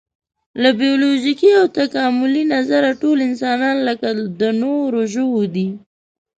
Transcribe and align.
له 0.61 0.69
فزیولوژیکي 0.77 1.49
او 1.59 1.65
تکاملي 1.79 2.43
نظره 2.55 2.89
ټول 3.01 3.17
انسانان 3.29 3.77
لکه 3.87 4.07
د 4.39 4.41
نورو 4.61 5.01
ژوو 5.13 5.41
دي. 5.55 5.69